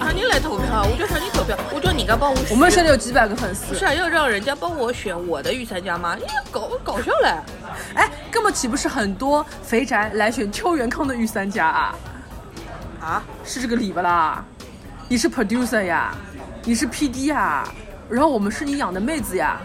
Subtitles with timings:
[0.00, 2.48] 啊，你来投票，我就让你投票，我觉得你应该帮我选。
[2.50, 6.16] 我们现在有几百个粉丝不是，啊要让人家帮我选我的御三家吗？
[6.16, 7.28] 你搞搞笑嘞！
[7.94, 11.94] 哎，根本岂不是很多肥宅来选邱元康的御三家啊？
[13.00, 14.44] 啊，是这个理不啦？
[15.08, 16.14] 你是 producer 呀，
[16.62, 17.66] 你是 PD 呀，
[18.10, 19.58] 然后我们是你养的妹子呀。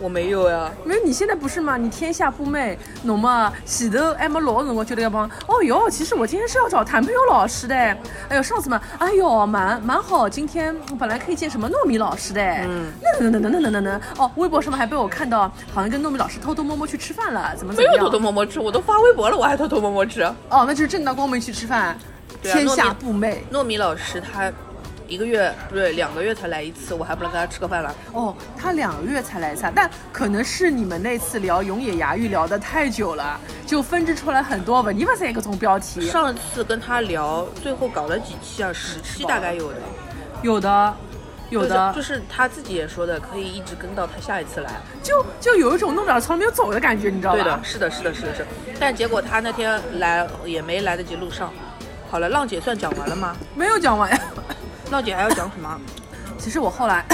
[0.00, 0.70] 我没有呀。
[0.84, 1.76] 没有，你现在不是吗？
[1.76, 5.28] 你天下布妹，侬嘛前头还没老的辰光就得要帮。
[5.46, 7.74] 哦哟，其实我今天是要找谭朋友老师的。
[7.74, 10.28] 哎呦，上次嘛，哎呦，蛮蛮好。
[10.28, 12.42] 今天我本来可以见什么糯米老师的。
[12.42, 12.92] 嗯。
[13.02, 17.92] 那那那那那那那哦，微博上面还被我看到，好像跟糯米老师偷偷摸摸去吃饭了，怎么怎么样？
[17.92, 20.22] 没有偷偷摸摸吃，我都发微博了，我还偷偷摸摸吃。
[20.50, 21.96] 哦，那就是正大光明去吃饭。
[22.42, 23.44] 对啊天下糯米布妹。
[23.52, 24.52] 糯米老师他
[25.08, 27.94] 一个月不对，两个月才来一次，我还不能跟他吃个饭了。
[28.12, 36.08] 哦，他两个月才来一次啊，但可能是你们那次聊永野芽郁聊得太久了，就分支出来很多问题不是一个种标题。
[36.08, 38.72] 上次跟他聊，最后搞了几期啊？
[38.72, 39.78] 十期大概有的。
[40.42, 40.94] 有的，
[41.50, 44.70] 有的，就是就是他自己也说的，可以一直跟到他下一次来。
[45.02, 47.42] 就就有一种弄点从来没有走的感觉，你知道吧？
[47.42, 48.46] 对的，是的，是的，是的，是的。
[48.78, 51.52] 但结果他那天来也没来得及录上。
[52.10, 53.34] 好了，浪姐算讲完了吗？
[53.54, 54.20] 没有讲完呀。
[54.90, 55.80] 浪姐还要讲什么？
[56.38, 57.04] 其实我后来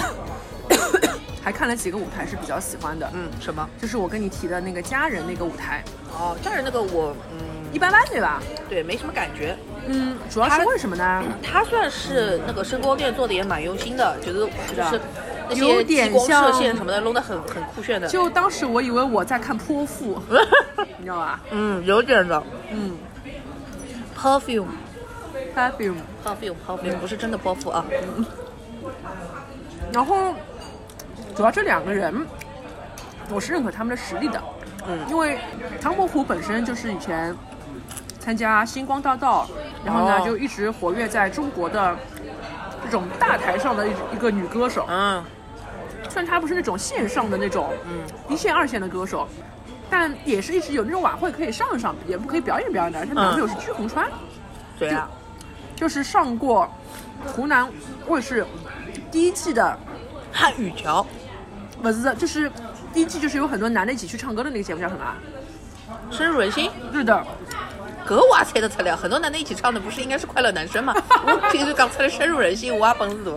[1.42, 3.68] 还看了几个舞台是比较喜欢的，嗯，什么？
[3.80, 7.38] 就是我跟你提的那个家人那个舞台，哦，家人那个我嗯
[7.72, 8.40] 一般般对吧？
[8.68, 9.56] 对，没什么感觉。
[9.86, 11.22] 嗯，主要是为什么呢？
[11.42, 14.40] 他算是那个声光电做的也蛮用心的，觉得
[14.76, 15.00] 就是
[15.48, 18.06] 那有些激光点像射线什么的弄得很很酷炫的。
[18.06, 20.20] 就当时我以为我在看泼妇，
[20.98, 21.40] 你知道吧？
[21.50, 22.42] 嗯，有点的。
[22.70, 22.96] 嗯
[24.16, 24.66] Perfume
[25.54, 25.96] ，perfume。
[26.24, 27.84] perfume perfume 不是真的泼妇啊。
[29.92, 30.34] 然后
[31.34, 32.26] 主要这两个人，
[33.30, 34.42] 我是认可他们的实力的。
[34.88, 35.38] 嗯因为
[35.80, 37.36] 唐伯虎本身就是以前
[38.18, 39.48] 参加星光大道，
[39.84, 41.96] 然后呢、哦就一直活跃在中国的
[42.84, 44.86] 这种大台上的一一个女歌手。
[44.88, 45.22] 嗯
[46.08, 49.28] 虽然她不是那种线上的那种嗯一线二线的歌手，
[49.88, 52.98] 但也是一直有那种晚会可以上一上，也不可以表演表演的。
[52.98, 54.10] 而且男朋友是鞠红川，
[54.78, 55.08] 对啊，
[55.82, 56.70] 就是上过
[57.26, 57.68] 湖南
[58.06, 58.46] 卫视
[59.10, 59.76] 第一季的
[60.32, 61.04] 汉语桥
[61.82, 62.48] 不是，就是
[62.94, 65.18] 第一季就是有很多男的一起去唱歌的那个节目叫什么啊？
[66.08, 66.70] 深入人心。
[66.92, 67.12] 是的，
[68.06, 70.94] 搿我也猜得出来，很多男的一起唱的不是应该是快乐男生吗？
[71.26, 73.32] 我平时讲出来深入人心，我也本事大。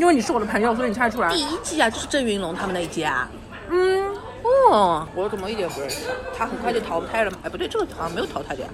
[0.00, 1.28] 因为你是我的朋友，所以你猜出来。
[1.32, 3.30] 第一季啊，就是郑云龙他们那一季啊。
[3.70, 4.12] 嗯，
[4.42, 6.00] 哦，我怎么一点不认识？
[6.36, 7.38] 他很快就淘汰了嘛？
[7.44, 8.68] 哎，不对，这个好像没有淘汰的呀。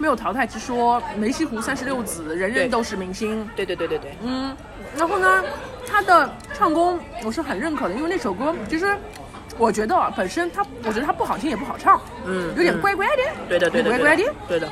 [0.00, 3.46] 没有淘汰之说，梅西湖三十六子，人人都是明星。
[3.54, 4.56] 对对对对对，嗯，
[4.96, 5.44] 然后呢，
[5.86, 8.96] 他的唱功我是很认可的，因为那首歌其实
[9.58, 14.24] 我觉得啊本身他，我觉得他不好听也不好唱，嗯有点嗯怪怪的，对的对的怪怪的。
[14.48, 14.66] 对的。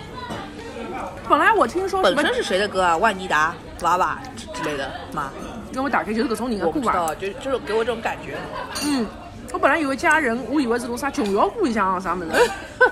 [1.29, 2.97] 本来我听说，本身是谁的歌啊？
[2.97, 5.31] 万妮达、娃娃之之类的吗？
[5.71, 6.75] 给我打开就是各种人的歌吧。
[6.75, 8.39] 我不知道，就就是给我这种感觉。
[8.87, 9.07] 嗯，
[9.53, 12.33] 我本来以为家人，我以为是种啥琼瑶故乡啊啥么子。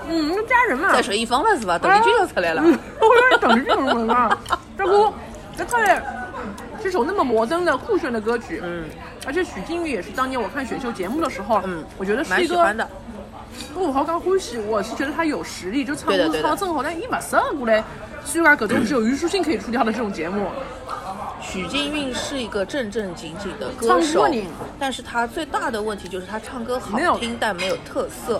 [0.07, 0.91] 嗯，那家人嘛。
[0.91, 1.77] 在水一方了是吧？
[1.77, 2.61] 邓丽君又出来了。
[2.65, 4.37] 嗯，我有点等着这种人啊。
[4.77, 5.13] 这歌，
[5.55, 6.01] 这看来
[6.81, 8.85] 这首那么摩登的酷炫的歌曲，嗯，
[9.25, 12.87] 而且许靖宇也是当年我看选秀节目的时候，嗯我觉得是一个蛮喜欢的。
[13.75, 17.83] 我好讲欢喜，我是觉得他有实力，就唱歌唱得真好，但伊不适合过来。
[18.23, 20.47] 虽然各种只有虞书欣可以出掉的这种节目，
[21.57, 24.27] 许金韵是一个正正经经的歌手，
[24.77, 28.39] 但是她最大的问题就是她唱歌好听，但没有特色，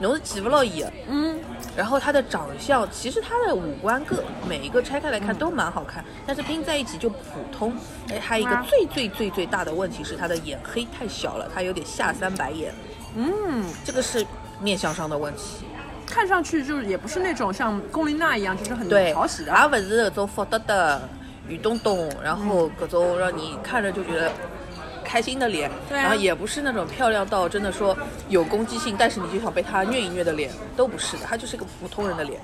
[0.00, 0.92] 侬是记不牢伊的。
[1.08, 1.38] 嗯，
[1.76, 7.16] 然后她的长相，其实她的五官各每一个拆开来看都蛮好看，但是拼在一起就普
[7.56, 7.72] 通。
[8.10, 12.74] 哎，还有一个啊最最最最大的问题是她的眼黑太小了，她有点下三白眼，
[13.14, 14.26] 嗯，这个是
[14.60, 15.64] 面相上的问题。
[16.04, 19.52] 看上去就是也不是那种像龚琳娜一样，就是很对，讨喜的。
[19.52, 21.06] 而不是那种福德的、
[21.48, 24.30] 于东东，然后各种让你看着就觉得
[25.04, 27.96] 开心的脸，对啊然后也不是那种漂亮到真的说
[28.28, 32.40] 有攻击性，但是你就想被他虐一虐的脸，都不是的，他就是一个普通人的脸。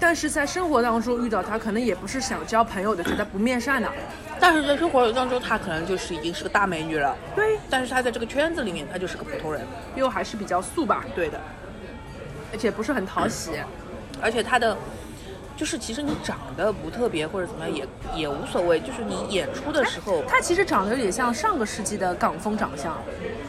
[0.00, 3.90] 但是在生活当中遇到他，可能也不是想交朋友的，觉得不面善的。
[4.38, 9.66] 但是在生活当中，她可能就是已经是个大美女了，对，但是她在这个圈子里面，她就是个普通人。
[9.96, 11.40] 又还是比较素吧，对的，
[12.52, 13.50] 而且不是很讨喜。
[14.22, 14.76] 而且她的
[15.58, 17.84] 就是其实你长得不特别或者怎么样也
[18.14, 22.96] 也无所谓，就是你演出的时候，他其实长得有点像上个世纪的港风长相。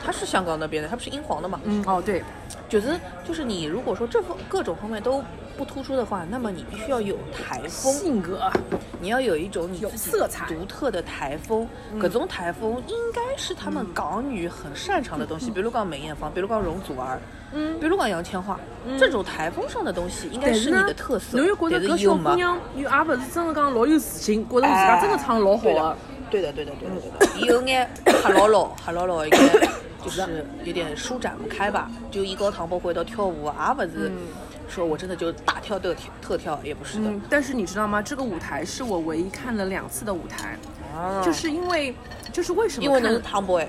[0.03, 2.23] 他是香港那边的，他不是英皇的嘛，嗯，哦对，
[2.67, 5.23] 觉得就是你如果说这方各种方面都
[5.59, 8.49] 不突出的话，那么你必须要有台风，性格。
[9.01, 10.45] 你要有一种你有色彩。
[10.47, 11.67] 独特的台风，
[11.99, 17.19] 各种台风应该是他们港女很擅长的东西，比如讲梅艳芳，比如讲容祖儿，
[17.51, 17.77] 嗯。
[17.77, 18.55] 比如讲杨千嬅，
[18.97, 25.97] 这种台风上的东西应该是你的特色，但得搿是姑娘又也勿是真的讲老有自信，觉得自家真的唱得老好对的。
[26.31, 27.89] 对的，对的，对的，对的，伊有眼
[28.23, 29.67] 黑牢牢，黑牢牢，应该
[30.01, 31.91] 就是有点舒展不开吧。
[32.09, 34.09] 就一高堂不回头跳舞，也不是
[34.69, 37.09] 说我真的就大跳特跳特跳，也不是的。
[37.09, 38.01] 嗯，但是你知道吗？
[38.01, 40.57] 这个舞台是我唯一看了两次的舞台，
[40.95, 41.95] 啊就是因为，
[42.31, 43.67] 就是为什么因为看侬是 tomboy，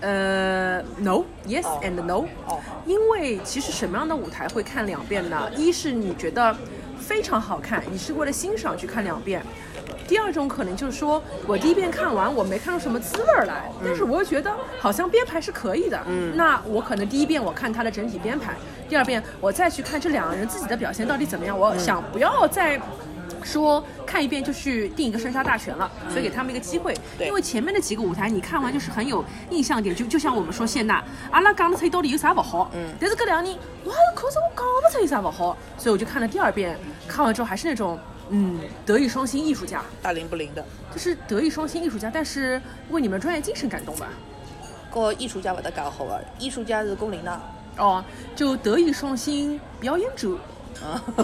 [0.00, 5.48] 呃，no，yes 哦 and no，、哦因为其实什么样的舞台会看两遍呢？
[5.56, 6.54] 一是你觉得
[6.98, 9.40] 非常好看，你是为了欣赏去看两遍；
[10.06, 18.54] 第二种可能就是说我第一遍看完我没看出什么滋味儿来，但是我又觉得好像编排是可以的，嗯，那我可能第一遍我看它的整体编排，
[18.88, 22.80] 第二遍我再去看这两个人自己的表现到底怎么样，我想不要再。
[23.44, 26.94] 说看一遍就去定一个生杀大权了，所以给他们一个机会。
[27.18, 27.26] 对。
[27.26, 31.02] 因为前面的几个舞台你看完就是很有印象点，就就像我们说谢娜，
[31.32, 37.98] 阿拉讲得出伊到底有啥不好，嗯，但是搿两个人，哇，可是我讲不出有啥不好，所以我就看了第二遍，看完之后还是那种，
[38.30, 42.60] 嗯，德艺双馨艺术家，大灵不灵的，就是德艺双馨艺术家，但是
[42.90, 44.08] 为你们专业精神感动吧。
[44.90, 47.40] 和艺术家勿搭界好个，艺术家是工龄的。
[47.78, 48.04] 哦，
[48.36, 50.36] 就德艺双馨表演者，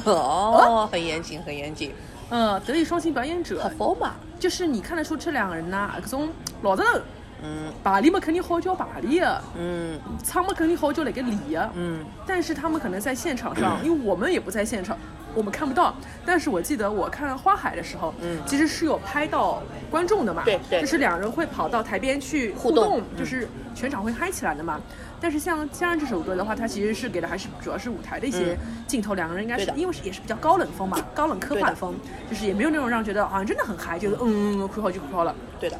[0.04, 1.92] 哦，很严谨，很严谨，
[2.30, 3.62] 嗯，德艺双馨表演者。
[3.62, 4.14] 很，疯嘛。
[4.40, 6.28] 就是你看得出这两个人呐，搿种
[6.62, 7.00] 老实头，
[7.42, 7.70] 嗯。
[7.84, 10.00] 排练嘛肯定好叫排练的，嗯。
[10.24, 14.96] 唱嘛肯定好叫那个练的，嗯，但是他们可能在现场上， 因为我们也不在现场，
[15.38, 15.94] 我们看不到。
[16.26, 24.80] 但是我记得我看花海的时候，嗯其实是有拍到观众的嘛，对对就是两人会跑到台边去互互动嗯就是全场会嗨起来的嘛。
[25.20, 28.56] 但是像《家人》这首歌的话，它其实是给的还是主要是舞台的一些
[28.86, 31.94] 镜头，两个人应该是因为是也是比较高冷风嘛，高冷科幻风，
[32.30, 35.34] 就是也没有那种让觉得好像真的很嗨，就是嗯，哭好就哭好了。
[35.60, 35.78] 对的。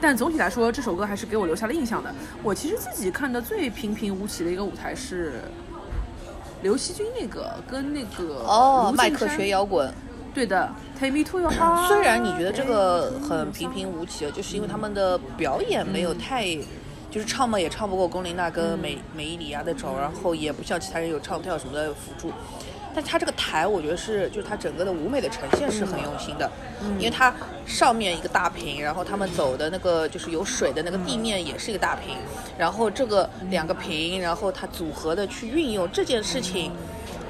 [0.00, 2.14] 但总体来说，这首歌还是给我留下了印象的。
[2.42, 5.40] 我其实自己看的最平平无奇的一个舞台是
[6.64, 9.92] 刘惜君那个跟那个哦，卢麦克学摇滚。
[10.32, 10.66] 对的
[10.98, 11.86] ，Take Me to Your Heart。
[11.88, 16.56] 虽然你觉得这个很平平无奇，就是因为他们的表演没有太，
[17.10, 22.32] 就是唱嘛也唱不过龚琳娜跟美美伊里亚那种，然后也不像其他人有唱跳什么的辅助。
[22.94, 26.50] 但它这个台，我觉得是就是它整个的舞美的呈现是很用心的，
[26.98, 27.34] 因为它
[27.66, 32.16] 上面一个大屏，然后他们走的那个就是有水的那个地面也是一个大屏，
[32.56, 36.70] 然后这个两个屏，然后它组合的去运用这件事情，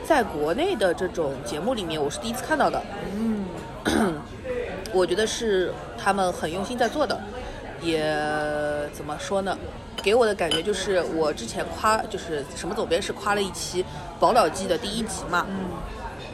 [0.07, 2.83] 在国内的这种节目里面，我是第一次看到的。
[3.17, 3.45] 嗯。
[4.95, 7.21] 我觉得是他们很用心在做的，
[7.85, 8.03] 也
[8.93, 9.57] 怎么说呢？
[10.03, 13.83] 给我的感觉就是，我之前夸就是什么总编是夸了一期
[14.19, 15.47] 《宝岛记》的第一集嘛。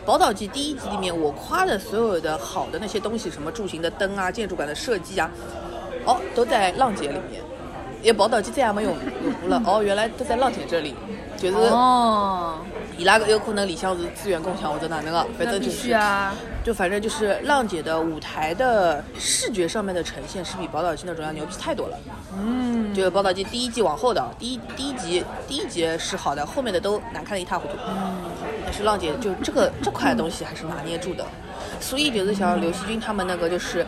[0.04, 5.30] 宝岛记》第一集里面，我夸的所有的好的那些东西，什么柱形的灯啊、建筑感的设计啊，
[6.04, 7.42] 哦，都在浪姐里面。
[8.02, 10.94] 也宝岛记再也没有用过了，哦，原来都在浪姐这里，
[11.36, 12.58] 就是哦，
[12.96, 16.34] 伊拉个有可能里向是资源共享或者哪能个，反正就是啊。
[16.62, 21.98] 就反正就是浪姐的舞台的视觉上面的呈现是比宝岛记那种要牛逼太多了。
[22.36, 27.74] 嗯，就宝岛记第一季往后的第一第一集第一集是好的，后面的都难看的一塌糊涂。
[27.88, 28.20] 嗯，
[28.62, 31.24] 但是浪姐就这个这块东西还是拿捏住的，
[31.80, 33.86] 所以就是像刘惜君他们那个就是。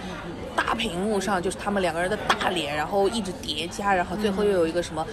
[0.54, 5.06] 大屏幕上就是他们两个人的大脸，然后一直叠加，然后最后又有一个什么，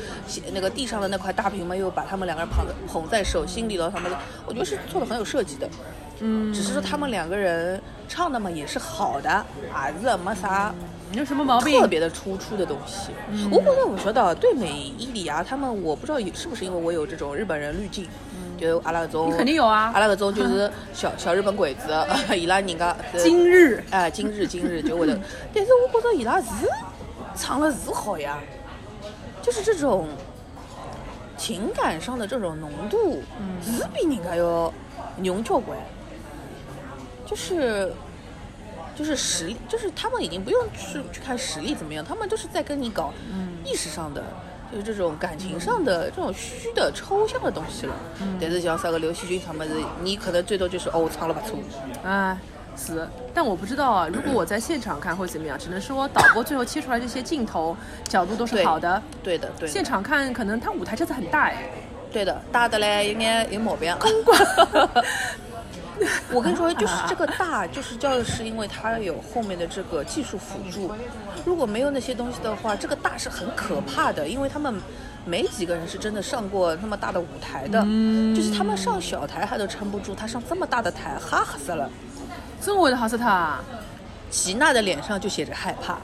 [0.53, 4.12] 那个地上的那块大屏幕又把他们两个人捧捧在手心里了，他们
[4.46, 5.69] 我觉得是做的很有设计的。
[6.22, 10.74] 嗯，只是说他们两个人唱的嘛也是好的，啊是没啥
[11.13, 11.79] 有什么毛病？
[11.79, 13.12] 特别的突出的东西。
[13.50, 18.05] 我觉得我觉得对美伊里亚他们，我不知道是不是因为我有这种日本人滤镜，
[18.60, 21.94] 就阿拉搿种你肯定有啊阿拉搿种就是小 小日本鬼子，
[22.36, 25.20] 伊拉人家 今日哎，今日今日就会的。
[25.54, 26.48] 但是我觉得伊拉是
[27.36, 28.38] 唱了是好呀，
[29.42, 30.08] 就是这种
[31.38, 33.22] 情感上的这种浓度，
[33.63, 34.72] 是比人家要
[35.18, 35.78] 浓交关。
[37.25, 37.94] 就是
[38.96, 43.13] 就是实力，就是他们已经不用去去看实力怎么样，他们就是在跟你搞
[43.63, 44.24] 意识上的。
[44.71, 47.93] 就是这种感情上的这种虚的抽象的东西了，
[48.39, 51.59] 但是像啥个刘惜君他们是，你可能最多就是哦唱了不错，
[52.03, 52.38] 哎，
[52.77, 57.75] 是，但我不知道啊，如果我在现场看会怎么样，只能说导播最后切出来这些镜头
[58.07, 59.73] 角度都是好的，对的对的。
[59.73, 61.71] 现场看可能他舞台真的很大哎，
[62.11, 63.95] 对的，大的嘞有眼有毛病。
[66.32, 70.91] 我跟你说，就是这个大，就是叫是因为它有后面的这个技术辅助。
[71.46, 74.74] 如果没有那些东西的话，这个大是很可怕的，因为他们
[75.25, 77.82] 没几个人是真的上过那么大的舞台的，
[78.36, 81.89] 就是他们上小台还都撑不住，他上这么大的台，吓死了。
[82.62, 83.58] 真会得吓死他。
[84.29, 85.98] 吉娜的脸上就写着害怕。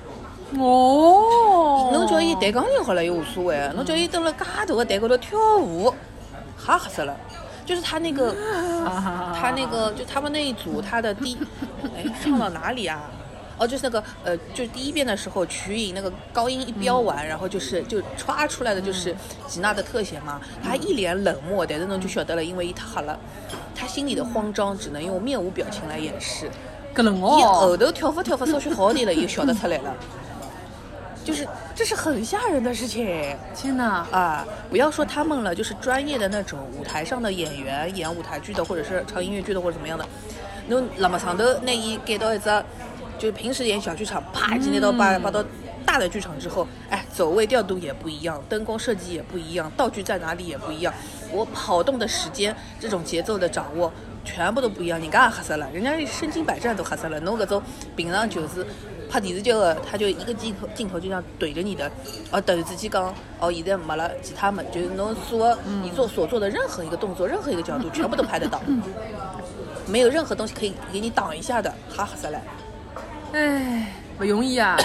[0.60, 5.94] 哦，侬叫伊弹钢琴好了又无所谓，侬叫伊蹲辣介大个台高头跳舞，
[6.58, 7.16] 吓死了。
[7.66, 8.36] 就是他那个，
[9.34, 11.38] 他那个，就他们那一组，他的第，
[11.96, 13.10] 哎，唱到哪里啊？
[13.58, 19.16] 哦，就是那个，呃，就是第一遍的时候，曲颖那个高音一飙完，然后就是就歘出来的就是
[19.48, 20.42] 吉娜的特写嘛。
[20.62, 23.18] 他一脸冷漠，的，那种就晓得了，因为他好了，
[23.74, 26.52] 他心里的慌张只能用面无表情来掩饰。
[26.94, 29.94] 搿能伊后哦，头跳法跳法稍许好点了，伊就晓得出来了。
[31.26, 33.36] 就是这是很吓人的事情。
[33.56, 34.06] 天哪！
[34.12, 40.08] 啊，不要说他们了，就是专业的那种舞台上的演员，演舞台剧的，或者是唱音乐剧的，或者怎么样的，
[40.68, 42.64] 侬那么上头拿伊改到一只，
[43.18, 45.44] 就是平时演小剧场，啪，今天到搬搬到
[45.84, 50.94] 大的剧场之后，哎，走位调度也不一样，灯光设计也不一样，道具在哪里也不一样，
[51.32, 53.92] 我跑动的时间，这种节奏的掌握。
[54.28, 57.20] 全部都不一样，人家也吓死了，人家身经百战都吓死了。
[57.20, 57.62] 侬搿种
[57.96, 58.66] 平常就是
[59.10, 61.90] 拍电视剧的，他就一个镜头镜头就这样怼着你的，
[62.32, 68.62] 哦，突然之间讲，哦，现在没了其他们，就是侬所你做所做的任何一个动作，任何一个角度，全部都拍得到，
[69.88, 72.42] 没有任何东西可以给你挡一下的，哈吓死了。
[73.34, 74.78] 哎，不容易啊。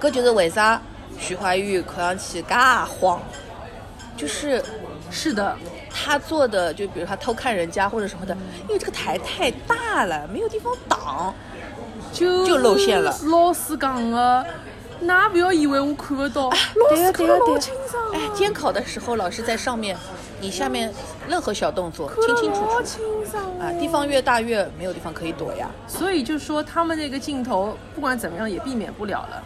[0.00, 0.80] 搿就是为啥
[1.18, 2.54] 徐怀钰看上去介
[3.00, 3.20] 慌，
[4.16, 4.62] 就是
[5.10, 5.56] 是的，
[5.90, 11.34] 他做的，就比如他偷看人家或者什么的，因为这个台太大了，没有地方挡。
[12.14, 13.14] 就就露馅了。
[13.24, 14.46] 老师讲的，
[15.04, 18.12] 㑚不要以为我看不到，老师看得老清爽啊。
[18.14, 19.96] 哎，监考的时候，老师在上面，
[20.40, 20.92] 你下面
[21.28, 22.84] 任何小动作清清楚老楚。
[22.84, 25.68] 清爽啊，地方越大越没有地方可以躲呀。
[25.88, 29.42] 所以就说他们那个镜头不管怎么样也避免不了了，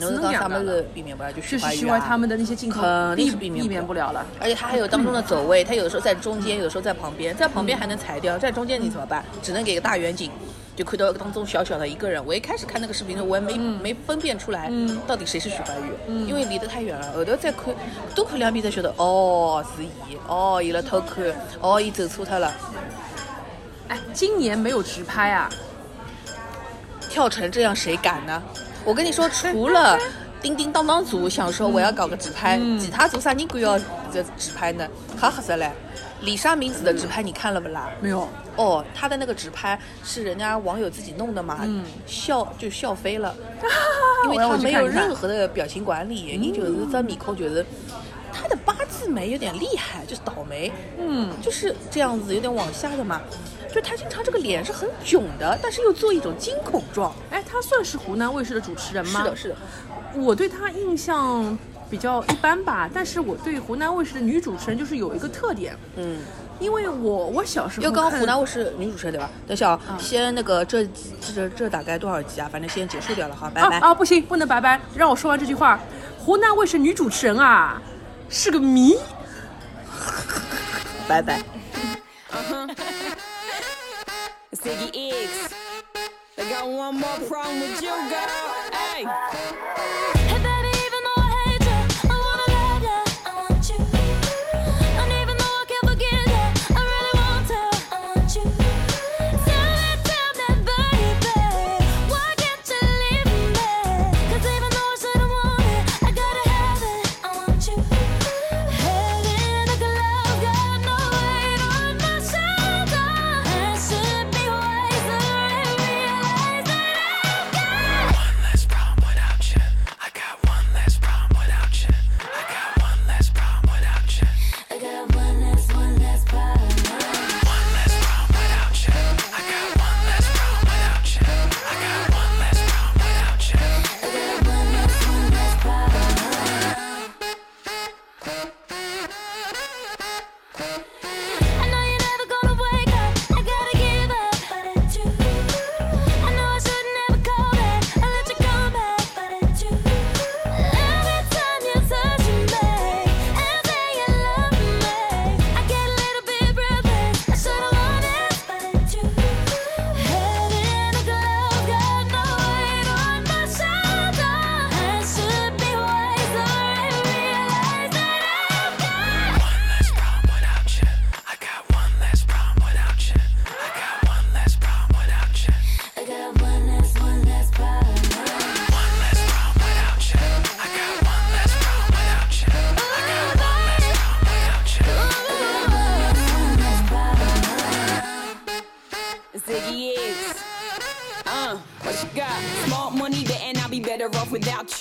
[0.00, 4.26] 只侬是讲他们是避免不了，就就是怀徐怀他们的那些镜头避肯定是避免避免不了了。
[4.40, 9.24] 而且他还有当中的走位，他有的时候在中间，有的时候在旁边，在旁边还能裁掉，在中间你怎么办？
[9.42, 10.30] 只能给个大远景，
[10.78, 12.24] 就看到当中小小的一个人。
[12.24, 14.70] 我一开始看那个视频的时候，我也没、没分辨出来
[15.08, 17.12] 到底谁是许怀钰，因为离得太远了。
[17.14, 17.74] 后头再看，
[18.14, 21.24] 多看两遍才晓得，哦，是伊，哦，伊辣偷看，
[21.60, 22.54] 哦，伊走错脱了，
[23.88, 25.50] 哎，今年没有直拍啊，
[27.10, 28.40] 跳成这样谁敢呢？
[28.84, 29.98] 我跟你说，除了
[30.40, 33.76] 叮叮当当组想说我要搞个直拍，其他组啥人敢要
[34.12, 34.86] 这直拍呢？
[35.20, 35.72] 哈哈死嘞！
[36.22, 37.90] 李莎明子的直拍你看了不啦？
[38.00, 38.28] 没有。
[38.56, 41.66] 哦，他的那个直拍是人家网友自己弄的嘛，
[42.06, 43.34] 笑就笑飞了，
[44.24, 47.64] 因为我要他没有任何的表情管理，你就是这面孔就是。
[48.30, 53.20] 他的八字眉有点厉害，就是倒霉，嗯，就是这样子，有点往下的嘛。
[53.72, 57.12] 就他经常这个脸是很囧的，但是又做一种惊恐状。
[57.30, 59.22] 哎，他算是湖南卫视的主持人吗？
[59.24, 59.56] 是的，是的。
[60.14, 61.58] 我对他印象
[61.90, 66.20] 比较一般吧，但是我对湖南卫视的女主持人就是有一个特点，嗯，
[66.60, 69.30] 因为我我小时候又刚刚湖南卫视女主持人对吧？
[69.46, 70.86] 等一下啊，嗯先那个这
[71.34, 72.48] 这这大概多少集啊？
[72.52, 73.78] 反正先结束掉了哈，拜拜。
[73.78, 75.78] 啊啊不行，不能拜拜，让我说完这句话。
[76.18, 77.80] 湖南卫视女主持人啊
[78.28, 78.98] 是个谜，
[81.08, 81.42] 拜拜。
[84.52, 85.54] Ziggy X.
[86.36, 88.52] I got one more problem with you, girl.
[88.72, 89.06] Hey.
[90.14, 90.67] Hey baby,